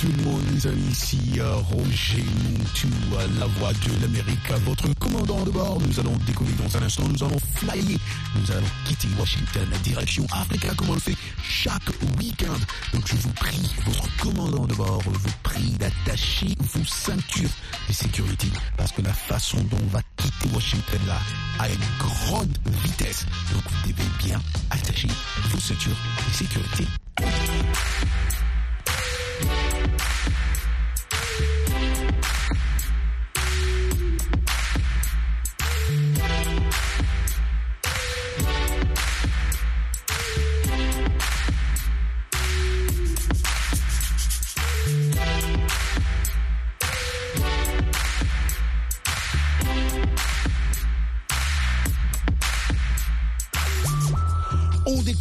[0.00, 5.44] tout le monde, les amis, ici Roger Montou, euh, la voix de l'Amérique, votre commandant
[5.44, 5.78] de bord.
[5.86, 7.98] Nous allons décoller dans un instant, nous allons flyer,
[8.34, 12.58] nous allons quitter Washington, direction Africa, comme on le fait chaque week-end.
[12.94, 17.50] Donc je vous prie, votre commandant de bord, vous prie d'attacher vos ceintures
[17.86, 21.18] de sécurité, parce que la façon dont on va quitter Washington là
[21.58, 23.26] a une grande vitesse.
[23.52, 24.40] Donc vous devez bien
[24.70, 25.08] attacher
[25.50, 26.86] vos ceintures de sécurité.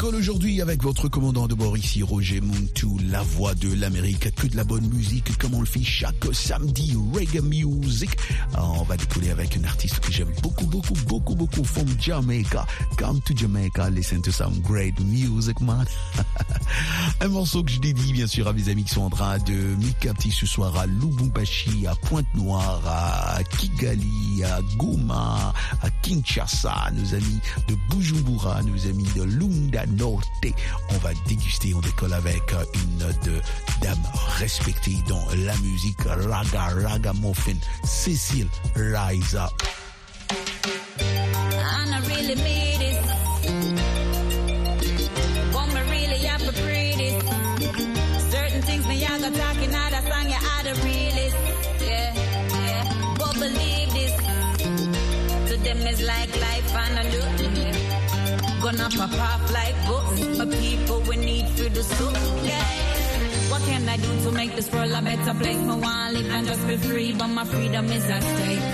[0.09, 4.29] On décolle aujourd'hui avec votre commandant de bord ici, Roger Montou, la voix de l'Amérique,
[4.35, 8.12] que de la bonne musique, comme on le fait chaque samedi, reggae music.
[8.53, 12.68] Alors, on va décoller avec une artiste que j'aime beaucoup, beaucoup, beaucoup, beaucoup, from Jamaica.
[12.97, 15.85] Come to Jamaica, listen to some great music, man.
[17.22, 19.53] un morceau que je dédie, bien sûr, à mes amis qui sont en train de
[19.53, 27.16] me capter ce soir à Lubumbashi, à Pointe-Noire, à Kigali, à Goma, à Kinshasa, nos
[27.16, 29.85] amis de Bujumbura, nos amis de Lunda
[30.19, 30.53] Norte.
[30.90, 33.41] On va déguster, on décolle avec euh, une de
[33.81, 34.03] dame
[34.38, 39.52] respectée dans la musique raga, raga muffin, Cécile Rise Up.
[40.31, 43.02] And I really made it.
[45.53, 47.24] But me really have to pray this.
[48.31, 51.38] Certain things me I got talking out of song, you are the realest.
[51.81, 52.13] Yeah,
[52.66, 53.16] yeah.
[53.18, 54.13] But believe this.
[55.50, 57.57] To them is like life and I look.
[57.57, 58.00] Yeah.
[58.62, 59.98] Gonna pop off like books.
[60.38, 62.16] My people we need for the soup.
[63.52, 65.57] What can I do to make this world a better place?
[65.57, 68.66] Me want live and just be free, but my freedom is at stake.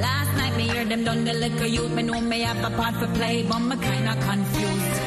[0.00, 1.92] Last night me hear them done the liquor youth.
[1.92, 4.98] Me know me have a part for play, but me kinda confused.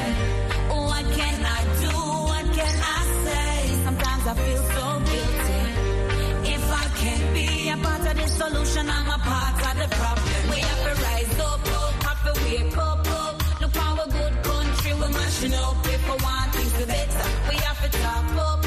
[0.90, 1.96] What can I do?
[2.32, 3.54] What can I say?
[3.86, 5.62] Sometimes I feel so guilty.
[6.56, 10.42] If I can't be a part of the solution, I'm a part of the problem.
[10.52, 11.62] We have to rise up,
[12.12, 12.87] up, to wake up, up.
[15.46, 15.86] Up.
[15.86, 18.66] If we want things to better, we have to talk up.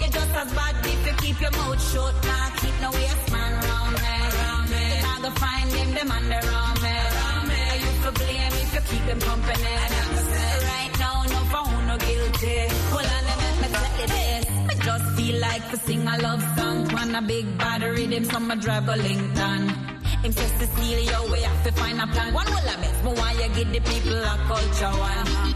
[0.00, 2.14] You're just as bad if you keep your mouth shut.
[2.26, 4.82] Nah, keep no waste man round me.
[4.90, 6.42] You're not gonna find them, them under
[7.48, 7.60] me.
[7.82, 9.74] You for blame if you keep them company.
[10.74, 12.56] Right now, no phone, no guilty.
[12.90, 14.44] Hold on, let me, me tell you this.
[14.68, 16.88] Me just feel like to sing a love song.
[16.94, 19.68] Want a big body rhythm, so me drive a Lincoln.
[20.22, 22.34] Him says to steal your way, have to find a plan.
[22.34, 25.47] One will I miss, but why you give the people a culture one?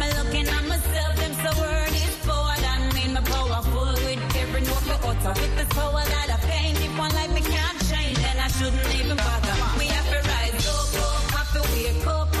[0.00, 1.50] Me looking at myself, them so
[3.20, 4.20] powerful with.
[5.20, 6.38] With this power that I
[6.80, 7.80] if one me can't
[8.14, 9.56] then I shouldn't even bother.
[9.78, 10.20] We have to
[11.36, 12.32] have to wake up.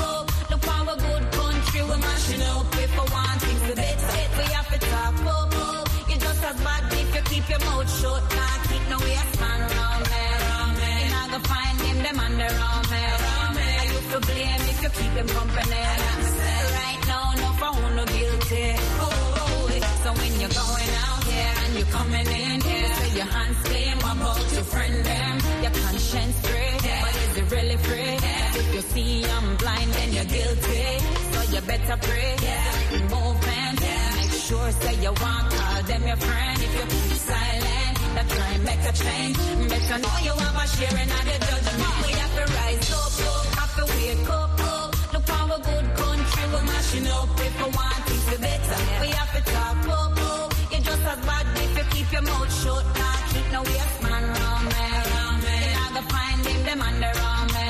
[0.50, 2.70] Look a good country we're mashing up.
[2.70, 3.02] To
[4.38, 5.14] we have to talk
[6.18, 8.22] just as bad if you keep your mouth shut.
[8.70, 8.98] Keep no
[9.44, 10.02] man around.
[10.80, 12.50] You're not gonna find them, them under
[14.12, 16.29] to blame if you keep them company.
[23.20, 25.34] Your hands clean, what about your friend them?
[25.64, 26.72] Your conscience free,
[27.04, 28.16] but is it really free?
[28.60, 30.86] If you see I'm blind, then you're guilty.
[31.32, 32.32] So you better pray.
[32.48, 33.08] Yeah.
[33.14, 34.16] Movement, Yeah.
[34.20, 36.56] make sure say you want call them your friend.
[36.66, 39.36] If you keep silent, that try and make a change.
[39.72, 41.94] Better know you have a sharing of the judgment.
[42.06, 44.90] We have to rise up, up, have to wake up, up.
[45.14, 47.28] Look how a good country we're mashing up.
[47.46, 50.48] If we want things to better, we have to talk up, up.
[50.72, 51.46] You're just as bad
[52.10, 52.84] keep your mouth shut.
[52.98, 54.74] Nah, keep no waste man round me.
[55.62, 57.12] You're not gonna find them, them under
[57.52, 57.64] me.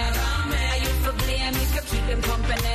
[0.57, 2.75] I you for blame if you keep them company.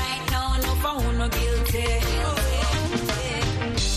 [0.00, 1.86] Right now, no for who no guilty.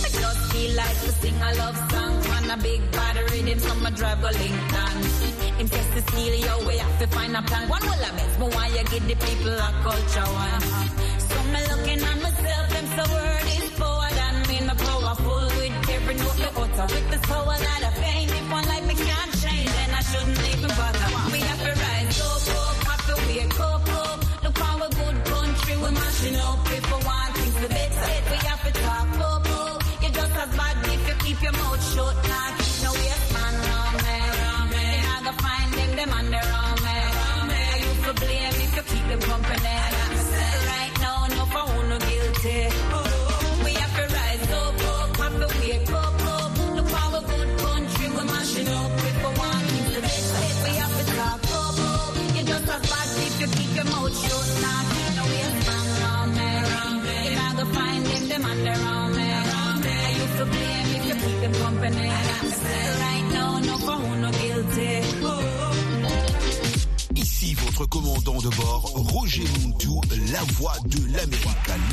[0.05, 3.75] I just feel like to sing a love song on a big body rhythm, so
[3.75, 5.03] my drive go link down.
[5.59, 7.69] Him says to steal your way, have to find a plan.
[7.69, 10.61] One will I best, but why you give the people a culture one?
[11.27, 13.32] So me looking at myself, them so word
[16.79, 16.93] utter.
[16.93, 20.39] With the power that I fame, if one life me can't change, then I shouldn't
[20.53, 21.07] even bother.
[21.31, 24.43] We have to rise up, up, have to wake up, up.
[24.43, 26.59] Look how a good country we're mashing up.
[26.69, 29.83] We want things to better, we have to talk up, up.
[30.01, 32.15] You're just as bad if you keep your mouth shut.
[32.29, 32.62] Nah,
[67.85, 70.01] commandant de bord, Roger Montou,
[70.31, 71.47] la voix de l'Amérique.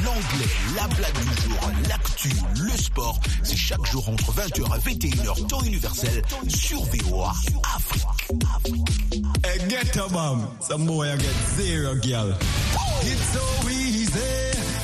[0.04, 5.46] L'anglais, la blague du jour, l'actu, le sport, c'est chaque jour entre 20h et 21h,
[5.46, 7.32] temps universel, sur VOA
[7.74, 8.06] Afrique.
[9.44, 10.46] Hey, get a bomb.
[10.60, 12.34] Some boy I get zero girl.
[13.02, 14.20] It's so easy,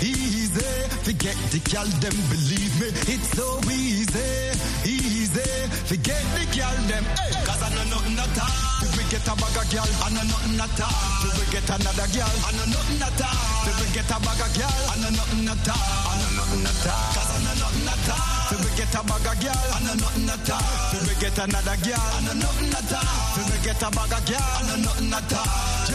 [0.02, 0.60] easy.
[1.04, 2.88] Forget the girl, them believe me.
[3.14, 5.68] It's so easy, easy.
[5.84, 7.04] Forget the girl, them.
[7.04, 8.75] Hey, Cause I know nothing at.
[9.06, 10.90] Get a bag of girl, I know nothing at all.
[11.22, 13.38] Till we get another girl, I know nothing at all.
[13.62, 15.78] Till we get a bag of girl, I know nothing at all.
[15.78, 17.14] I know nothing at all.
[17.14, 18.50] Cause I know nothing at all.
[18.50, 20.90] Till we get a bag of girl, I know nothing at all.
[20.90, 23.06] Till we get another girl, I know nothing at all.
[23.30, 25.86] Till we get a bag of girl, I know nothing at all.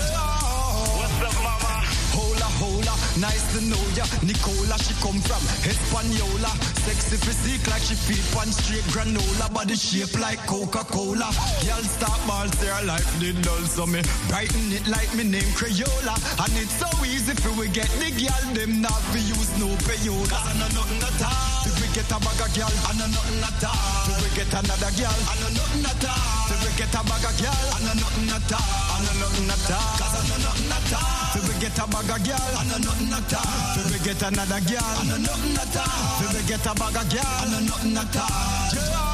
[0.96, 1.81] What's up, mama?
[2.12, 4.04] Hola, hola, nice to know ya.
[4.24, 6.52] Nicola, she come from Hispaniola.
[6.84, 9.48] Sexy physique like she feed one straight granola.
[9.54, 11.32] Body shape like Coca-Cola.
[11.64, 13.64] Girl start balls, their life did dull.
[13.66, 16.16] So me brighten it like me name Crayola.
[16.44, 18.44] And it's so easy for we get the girl.
[18.54, 20.36] Them not we use no payola.
[20.36, 21.64] I know nothing at all.
[21.64, 24.04] Till we get a bag of girl, I know nothing at all.
[24.06, 26.61] Till we get another girl, I know nothing at all.
[26.82, 28.58] Get a bag of girl, I know nothing at all.
[28.58, 29.98] I know nothing at all.
[30.02, 31.30] Cause I know nothing at all.
[31.32, 33.76] Till we get a bag of girl, I know nothing at all.
[33.76, 36.18] Till we get another girl, I know nothing at all.
[36.18, 39.11] Till we get a bag of girl, I know nothing at all.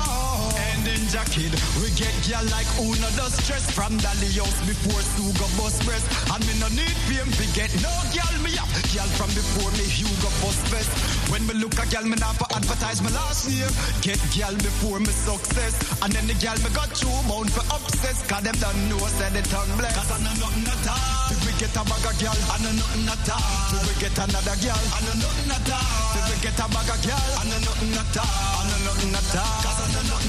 [1.08, 5.80] Then jacket, we get girl like Una does stress from Dolly house before Suga bus
[5.86, 6.04] breast.
[6.32, 8.68] And me no need fame to get no girl me up.
[8.92, 10.92] Girl from before me Hugo bus vest.
[11.32, 13.72] When me look a girl, me not for advertise my last name.
[14.04, 15.76] Get girl before me success.
[16.04, 18.26] And then the girl me got two bound for obsess.
[18.28, 19.96] Cause them don't know say the tongue bless.
[19.96, 21.32] Cause I know nothing at all.
[21.32, 23.80] If we get a bag of girl, I know nothing at all.
[23.80, 26.20] If we get another girl, I know nothing at all.
[26.20, 28.28] If we get a bag of girl, I know nothing at all.
[28.28, 29.56] I know nothing at all.
[29.64, 30.27] Cause I know nothing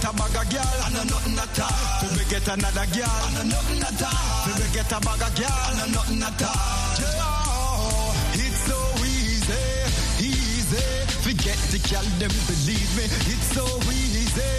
[0.00, 2.06] get a bag of girl, I know nothing at all.
[2.06, 4.46] If we get another girl, I know nothing at all.
[4.46, 6.94] If we get a bag of girl, I know nothing at all.
[7.02, 9.66] Yeah, It's so easy,
[10.22, 10.86] easy.
[11.26, 13.04] Forget the girl, them believe me.
[13.26, 14.54] It's so easy,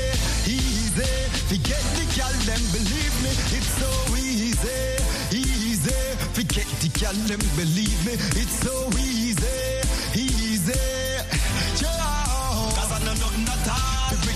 [0.48, 1.12] easy.
[1.48, 3.32] Forget the girl, them believe me.
[3.56, 5.00] It's so easy,
[5.32, 6.02] easy.
[6.36, 8.13] Forget the girl, them believe me.
[8.36, 9.79] It's so easy.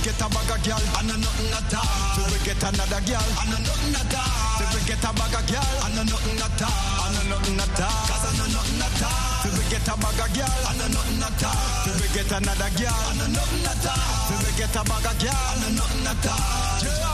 [0.04, 1.88] Get a bag of girl, I know nothing at all.
[2.20, 4.60] If we get another girl, I know nothing at all.
[4.60, 6.76] If we get a bag of girl, I know nothing at all.
[7.00, 8.04] I know nothing at all.
[8.12, 9.48] Cause I know nothing at all.
[9.48, 11.88] If we get a bag of girl, I know nothing at all.
[11.88, 14.28] If we get another girl, I know nothing at all.
[14.28, 17.13] If we get a bag of girl, I know nothing at all.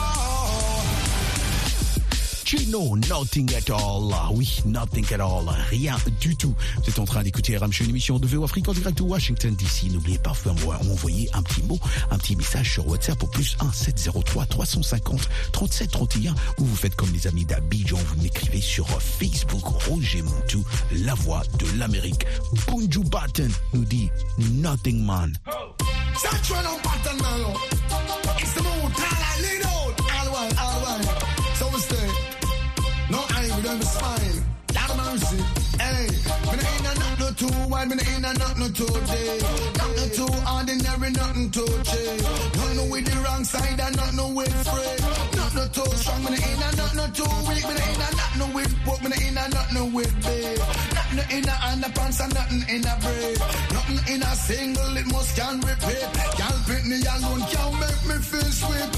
[2.50, 4.12] Know nothing at all.
[4.34, 5.46] Oui, nothing at all.
[5.70, 6.56] Rien du tout.
[6.78, 9.54] Vous êtes en train d'écouter Ramshow, une émission de VO Afrique en direct de Washington
[9.54, 9.92] DC.
[9.92, 11.78] N'oubliez pas de m'envoyer un petit mot,
[12.10, 16.96] un petit message sur WhatsApp au plus 1 703 350 37 31 ou vous faites
[16.96, 22.26] comme les amis d'Abidjan, vous m'écrivez sur Facebook Roger Montou, la voix de l'Amérique.
[22.68, 25.38] Bunju Batten nous dit Nothing Man.
[33.80, 34.44] Don't smile.
[34.90, 35.38] Of mercy.
[35.80, 38.86] Hey, me no in a nothing no too wide, me no in nothing no too
[38.86, 39.42] deep.
[39.78, 42.22] Nothing too ordinary, nothing too cheap.
[42.56, 45.39] Nothing with the wrong side and nothing with free.
[45.50, 47.66] Nothing too strong, me no in a nothing too weak.
[47.66, 50.60] Me no in a nothing with book, me no in a nothing with big.
[50.60, 53.40] Nothing in a underpants and nothing in a braid.
[53.74, 56.06] Nothing in a single, it must can repeat.
[56.38, 58.90] Can't pick me alone, can't make me feel sweet.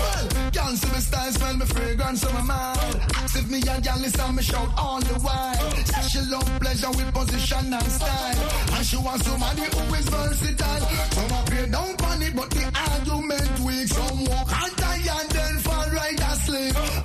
[0.51, 3.21] Can't see me style, smell me fragrance, so my mind.
[3.33, 5.71] If me a gal listen me shout all the while.
[6.11, 8.39] She love pleasure with position and style.
[8.75, 10.83] And she wants somebody who is versatile.
[11.15, 13.87] Some up here don't panic, but the argument weak.
[13.87, 15.30] Some walk and die and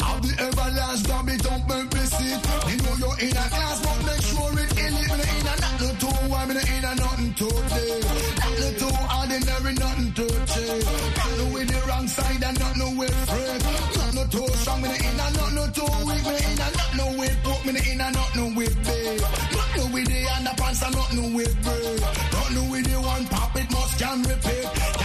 [0.01, 2.41] How the everlast grab it up, make me sit.
[2.71, 5.11] You know you're in a class, but make sure it in it.
[5.17, 8.03] Me in a nothing warm, me in a nothing too deep.
[8.43, 10.85] Nothing too ordinary, nothing too cheap.
[11.17, 13.63] Nothing with the wrong side and nothing with freak.
[13.97, 16.25] Nothing too strong, me in a nothing too weak.
[16.27, 19.21] Me in a nothing with pork, me in a nothing with beef.
[19.57, 22.01] Nothing with the underpants and nothing with bread.
[22.33, 24.96] Nothing with the one pop, it must can repeat.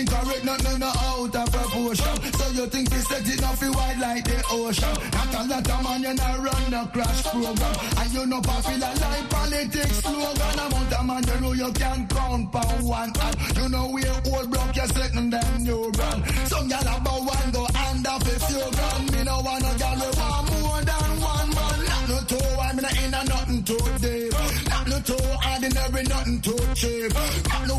[0.00, 2.32] Well, everything correct, nothing out of proportion.
[2.32, 4.94] So you think this set it off wide like the ocean?
[5.12, 7.74] Not a lot of man, you not run the crash program.
[7.98, 10.58] And you know popular like politics slogan.
[10.60, 13.36] Amount of man, you know you can count for one hand.
[13.56, 16.24] You know we old block, you're second them new brand.
[16.48, 19.06] Some y'all about one go hand off if you gun.
[19.12, 21.78] Me no want girl we want more than one man.
[21.84, 24.32] Not no two, I mean, in a nothing too deep.
[24.68, 27.12] Not no two ordinary, nothing too cheap.
[27.12, 27.69] Not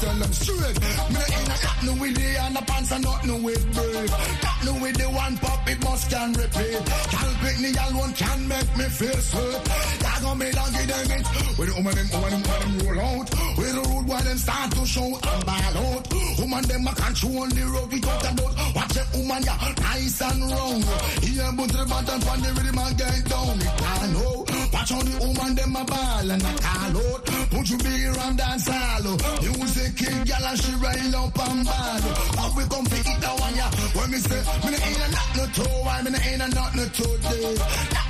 [0.00, 0.80] tell them straight.
[0.80, 4.10] Me no in a nothing with the underpants and nothing with brave.
[4.10, 6.82] Nothing with the one pop, it must can repeat.
[7.10, 9.60] Can't pick me alone, can make me feel sweet.
[10.02, 11.24] Y'all gonna me down, give them it.
[11.58, 13.28] With the woman, them, woman, them, woman, roll out.
[13.58, 16.04] With the road, while them start to show and ball out.
[16.38, 18.54] Woman, them a control the road without a doubt.
[18.76, 20.84] Watch the woman, yeah, nice and round.
[21.26, 23.58] Here, but the button from the rhythm and get down.
[23.58, 24.46] It can hold.
[24.72, 27.20] Watch how the woman, them a ball and a call out.
[27.50, 29.06] Put you big around dance hall.
[29.42, 32.02] Music king, gal, and she rail up and ball.
[32.38, 33.70] How we come fi eat that one, yeah.
[33.98, 36.84] When me say, me ain't a not no toe, why me ain't a not no
[36.96, 37.54] toe day.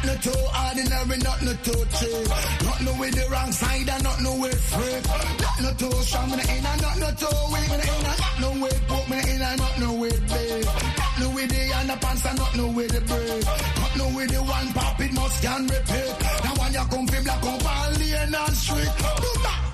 [0.07, 2.29] Not ordinary, not no toe cheap.
[2.67, 5.05] Not no with the wrong side and not no with freak.
[5.43, 7.69] Not no toe strong, me ain't a not no toe weak.
[7.71, 10.65] Me ain't a not no with poke, me ain't a not no with big.
[11.01, 13.45] Not no with the underpants and not no with the break.
[13.81, 16.15] Not no with the one pop, it must can repeat.
[16.45, 18.93] Now when you come fi black up all lane and street.
[19.25, 19.70] Do that.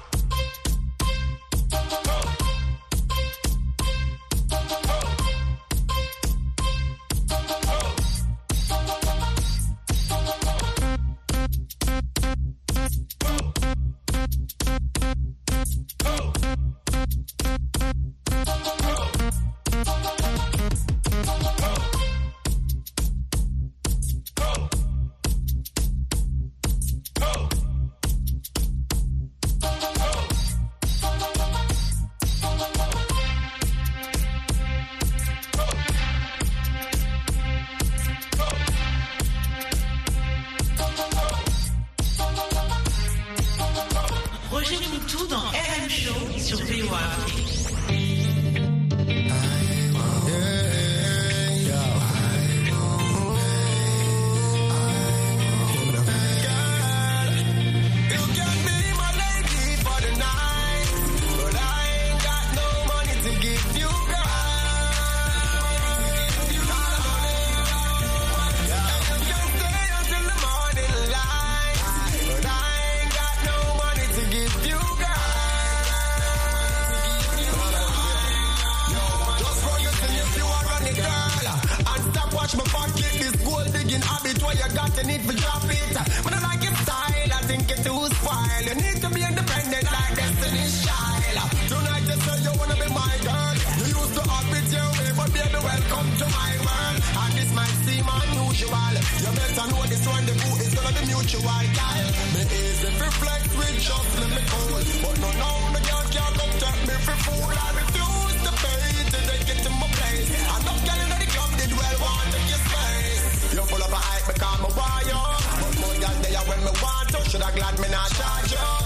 [99.71, 102.07] Know this one, the boot is gonna be mutual, girl.
[102.35, 104.79] Me easy for flex with just let me cool.
[105.03, 107.51] But no, no, the girl can't come take me for fool.
[107.51, 110.29] I refuse to pay to take it to my place.
[110.53, 113.25] I'm not getting in the club, did well want to your space.
[113.55, 115.25] You're full of a hype, become a wire.
[115.61, 118.86] But more than there when me want to, should I glad me not charge you.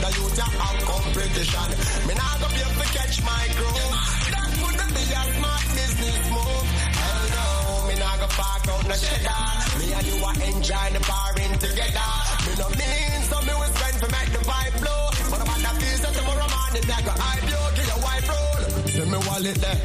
[0.00, 1.68] The youth ya have competition
[2.08, 3.84] Me nah go be able to catch my crew
[4.32, 6.66] That wouldn't be a smart business move
[6.96, 7.46] Hell no
[7.88, 9.44] Me nah go park out no cheddar
[9.76, 12.10] Me and you a enjoy the barring together
[12.48, 15.72] Me no mean So me will spend to make the vibe blow But on the
[15.84, 19.56] feels that tomorrow morning I go hype you Give your wife roll Say me wallet
[19.60, 19.80] there.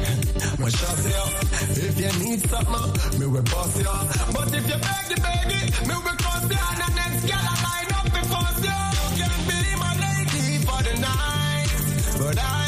[0.58, 1.28] My shop here.
[1.88, 3.92] If you need something, me will boss ya.
[4.32, 6.58] But if you beg it, beg it, me will cross ya.
[6.72, 7.55] And the next girl
[12.26, 12.65] But I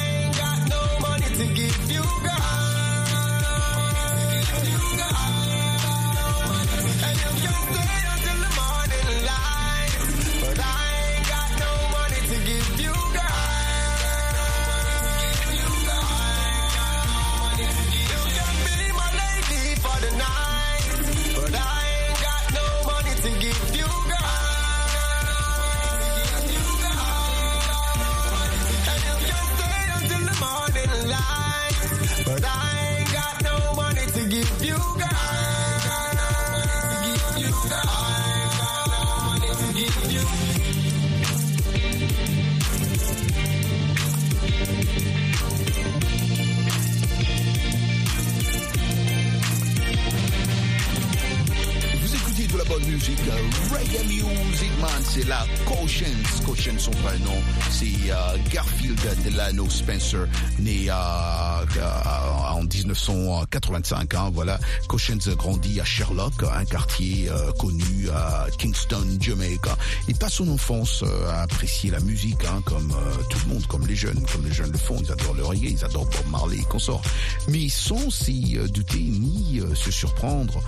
[59.79, 64.15] Spencer, ni uh, uh, en 1985.
[64.15, 69.77] Hein, voilà, Cautions grandit à Sherlock, un quartier euh, connu à Kingston, Jamaica.
[70.09, 73.67] Il passe son enfance euh, à apprécier la musique, hein, comme euh, tout le monde,
[73.67, 74.97] comme les jeunes, comme les jeunes le font.
[75.00, 77.03] Ils adorent le reggae, ils adorent Bob Marley et consorts.
[77.49, 80.61] Mais sans s'y douter ni se surprendre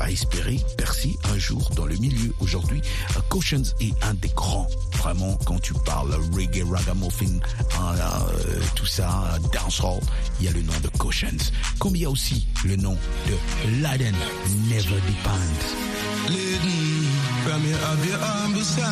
[0.00, 2.32] à espérer percer un jour dans le milieu.
[2.40, 2.82] Aujourd'hui,
[3.28, 4.66] Cautions est un des grands,
[4.98, 7.38] vraiment, quand tu parles reggae, ragamuffin,
[7.78, 7.94] hein,
[8.74, 10.00] tout ça, dancehall,
[10.40, 11.52] il y a le nom de Cautions.
[11.78, 12.96] Comme il y a aussi le nom
[13.26, 14.14] de Laden
[14.68, 15.74] Never Depends.
[16.28, 17.06] Leading
[17.44, 18.82] from you have your ambition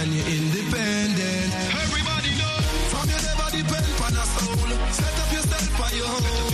[0.00, 1.52] and you're independent.
[1.82, 2.56] Everybody know
[2.88, 4.68] from you never depend on a soul.
[4.92, 6.49] Set up yourself for your home.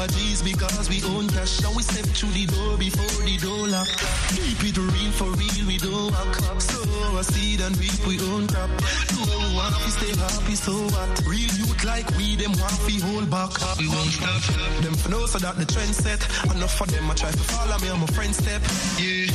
[0.00, 1.62] Our G's because we own cash.
[1.62, 3.88] And we step through the door before the door lock.
[4.32, 6.60] Keep it real for real, we don't walk.
[6.60, 6.80] So
[7.18, 8.70] I see and reap we own crap.
[9.12, 11.20] No want to stay happy, so what?
[11.26, 13.52] Real youth like we, them want to hold back.
[13.76, 14.40] We won't stop.
[14.80, 16.20] Them for know so that the trend set.
[16.48, 18.62] Enough for them, I try to follow me on my friend step.
[18.96, 19.28] Yeah,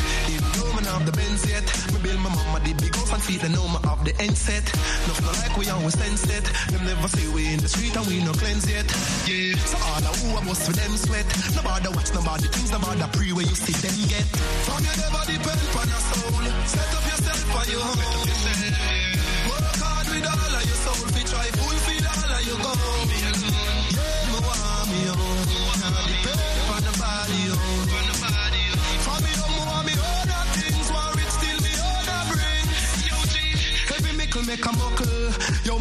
[0.85, 1.65] man have the Benz yet.
[1.93, 4.37] Me build my mama the big house and feet, they know me have the end
[4.37, 4.63] set.
[5.09, 6.45] Nothing like we always sense it.
[6.71, 8.85] Them never say we in the street and we no cleanse yet.
[9.25, 11.27] Yeah, so all the who I must for them sweat.
[11.55, 14.27] Nobody watch, nobody things, nobody pray where you see them get.
[14.65, 16.43] From you never depend on your soul.
[16.69, 18.84] Set up yourself for your home.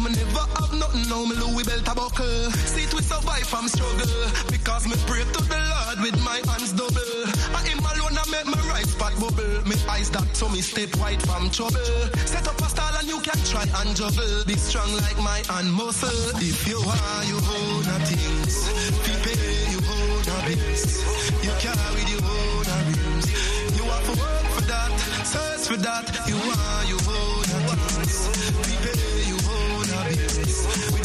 [0.05, 2.51] Me never have nothing, now me Louis belt a buckle.
[2.69, 4.21] See we survive from struggle.
[4.53, 7.13] Because me pray to the Lord with my hands double.
[7.57, 9.65] I him alone I make my right spot bubble.
[9.65, 11.89] Me eyes that so me step white from trouble.
[12.29, 14.45] Set up a style and you can try and juggle.
[14.45, 16.37] Be strong like my hand muscle.
[16.37, 18.55] If you are, you own a things.
[19.01, 19.41] People,
[19.73, 21.01] you own a bills.
[21.41, 23.25] You carry the own a rims.
[23.73, 24.93] You have to work for that,
[25.25, 26.05] search for that.
[26.29, 27.24] You are, you own
[30.45, 30.91] choice.
[30.93, 31.04] We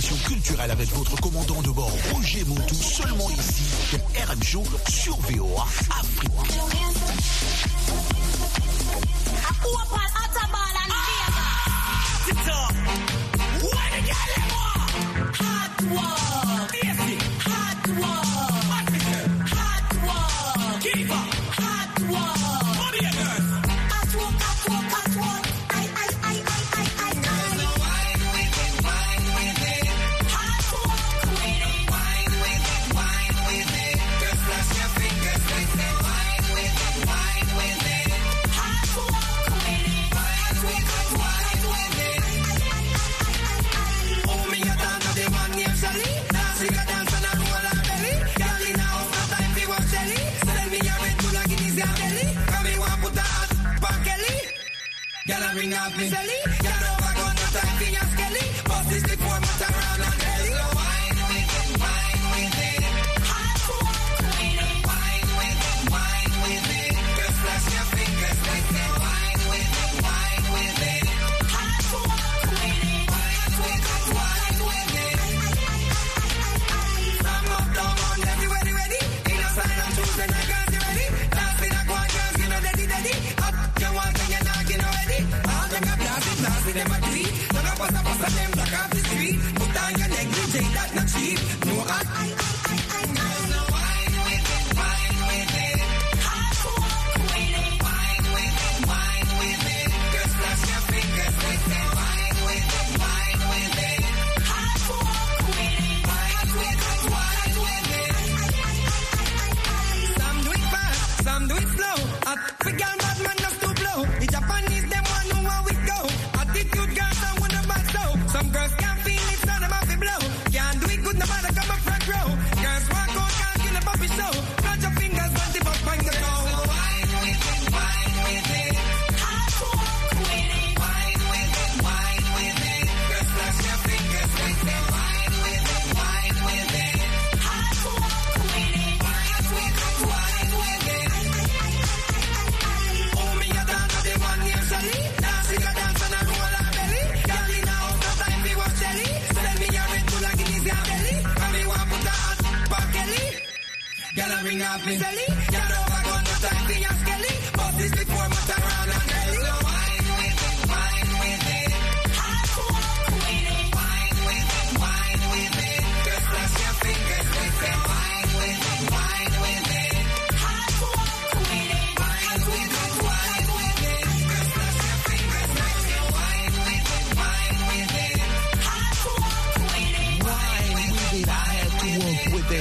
[0.00, 3.96] culturelle avec votre commandant de bord Roger Montou, seulement ici,
[4.28, 6.33] RM Show sur VOA Afrique.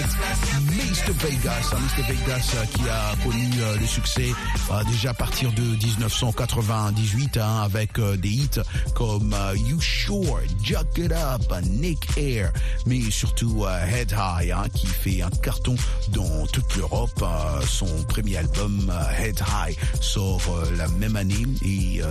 [0.06, 0.62] It's
[0.93, 4.29] East Vegas, hein, un Vegas euh, qui a connu euh, le succès
[4.71, 8.60] euh, déjà à partir de 1998 hein, avec des hits
[8.93, 12.53] comme You Sure, Jack It Up, Nick Air,
[12.86, 15.75] mais surtout Head High hein, qui fait un carton
[16.10, 17.25] dans toute l'Europe.
[17.67, 20.41] son premier album Head High sort
[20.77, 22.01] la même année et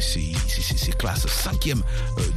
[0.00, 1.82] c'est classe cinquième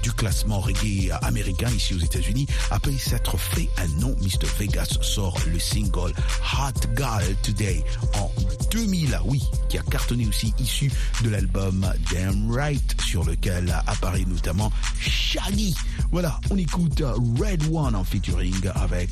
[0.01, 2.47] du classement reggae américain ici aux États-Unis.
[2.71, 4.47] Après s'être fait un nom, Mr.
[4.57, 6.13] Vegas sort le single
[6.53, 8.29] Hot Girl Today en
[8.71, 10.91] 2000, ah oui, qui a cartonné aussi issu
[11.23, 15.75] de l'album Damn Right sur lequel apparaît notamment Shaggy.
[16.11, 17.01] Voilà, on écoute
[17.39, 19.11] Red One en featuring avec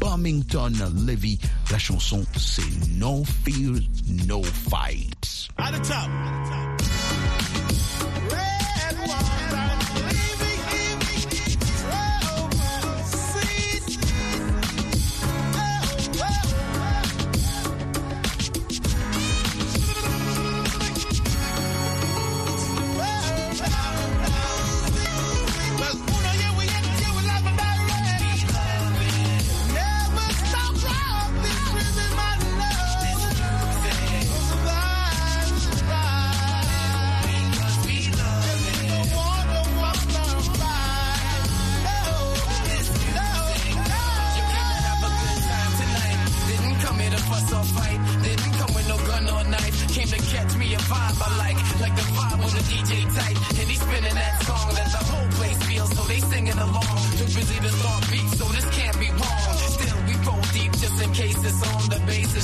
[0.00, 0.72] Bombington
[1.06, 1.38] Levy.
[1.70, 3.74] La chanson c'est No Fear,
[4.26, 5.48] No Fights.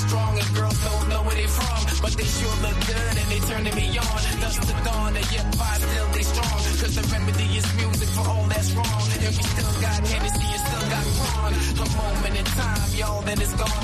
[0.08, 3.40] strong and girls don't know where they're from, but they sure look good and they
[3.50, 4.20] turning me on.
[4.40, 8.24] Dust to dawn and yet I still they strong, cause the remedy is music for
[8.26, 9.04] all that's wrong.
[9.24, 11.52] And we still got Hennessy you still got Ron.
[11.84, 13.77] A moment in time, y'all, then it's gone.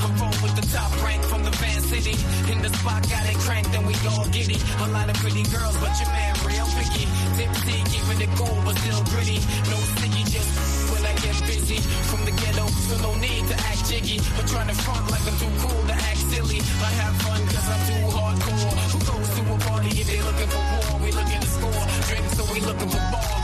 [0.00, 2.16] I'm with the top rank from the Van City.
[2.50, 4.56] In the spot, got it cranked and we all giddy.
[4.80, 7.04] A lot of pretty girls, but your man real picky.
[7.36, 9.44] Tipsy, keeping it cool, but still gritty.
[9.68, 10.48] No sticky, just
[10.88, 11.84] when I get busy.
[12.08, 14.24] From the ghetto, so no need to act jiggy.
[14.36, 16.60] But trying to front like I'm too cool to act silly.
[16.80, 18.72] I have fun cause I'm too hardcore.
[18.96, 21.04] Who goes to a party if they looking for war?
[21.04, 21.84] We looking to score.
[22.08, 23.39] Drink, so we looking for ball.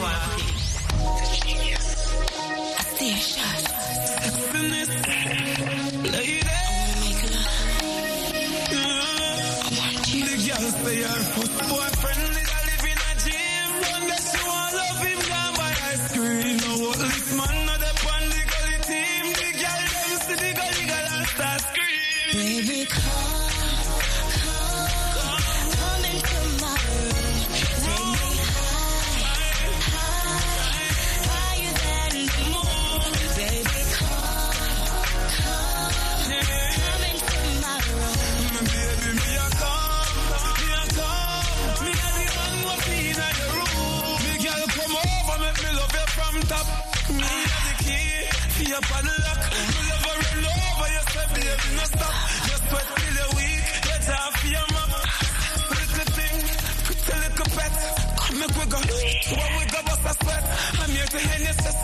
[0.00, 0.39] Show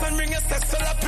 [0.07, 1.06] and bring your sexual happiness.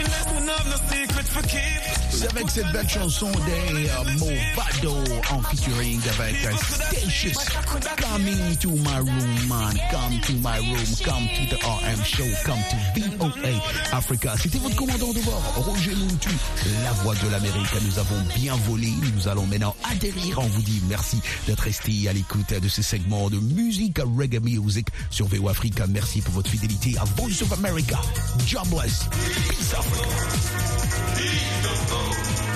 [2.29, 4.95] Avec cette belle chanson des euh, Movado
[5.31, 7.38] en featuring avec euh, Statius.
[8.01, 9.77] Coming to my room, man.
[9.91, 10.85] Come to my room.
[11.03, 12.25] Come to the RM show.
[12.45, 14.35] Come to VOA Africa.
[14.41, 16.29] C'était votre commandant de bord, Roger Moutu,
[16.83, 17.69] la voix de l'Amérique.
[17.85, 18.91] Nous avons bien volé.
[19.15, 20.39] Nous allons maintenant atterrir.
[20.39, 24.88] On vous dit merci d'être resté à l'écoute de ce segment de musique reggae music
[25.09, 25.85] sur VOA Africa.
[25.88, 27.99] Merci pour votre fidélité à Voice of America.
[28.45, 29.05] Jobless.
[29.49, 30.38] Peace Africa.
[31.17, 31.30] He
[31.63, 32.48] knows.